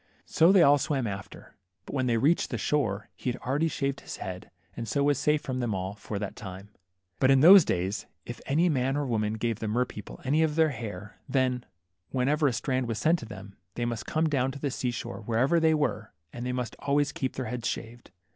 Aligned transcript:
So 0.25 0.51
they 0.51 0.63
all 0.63 0.79
swam 0.79 1.05
after, 1.05 1.53
but 1.85 1.93
when 1.93 2.07
they 2.07 2.17
reached 2.17 2.49
the 2.49 2.57
shore, 2.57 3.11
he 3.15 3.31
had 3.31 3.39
already 3.43 3.67
shaved 3.67 4.01
his 4.01 4.17
head, 4.17 4.49
and 4.75 4.87
so 4.87 5.03
was 5.03 5.19
safe 5.19 5.43
from 5.43 5.59
them 5.59 5.75
all 5.75 5.93
for 5.93 6.17
that 6.17 6.35
time. 6.35 6.69
But 7.19 7.29
in 7.29 7.41
those 7.41 7.63
days, 7.63 8.07
if 8.25 8.41
any 8.47 8.67
man 8.67 8.97
or 8.97 9.05
woman 9.05 9.35
gave 9.35 9.59
the 9.59 9.67
mer 9.67 9.85
people 9.85 10.19
any 10.23 10.41
of 10.41 10.55
their 10.55 10.69
hair, 10.71 11.19
then, 11.29 11.65
whenever 12.09 12.47
a 12.47 12.53
strand 12.53 12.87
was 12.87 12.97
sent 12.97 13.19
to 13.19 13.25
them, 13.27 13.57
they 13.75 13.85
must 13.85 14.07
come 14.07 14.27
down 14.27 14.49
to 14.53 14.59
the 14.59 14.71
sea 14.71 14.89
shore 14.89 15.21
wherever 15.21 15.59
they 15.59 15.75
were, 15.75 16.13
and 16.33 16.47
they 16.47 16.51
must 16.51 16.75
always 16.79 17.11
keep 17.11 17.33
their 17.35 17.45
heads 17.45 17.67
shaved. 17.67 18.09